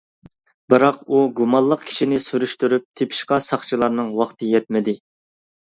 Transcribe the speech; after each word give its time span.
بىراق 0.73 1.03
ئۇ 1.09 1.19
گۇمانلىق 1.41 1.83
كىشىنى 1.91 2.19
سۈرۈشتۈرۈپ 2.31 2.89
تېپىشقا 3.01 3.41
ساقچىلارنىڭ 3.51 4.13
ۋاقتى 4.23 4.55
يەتمىدى. 4.59 5.01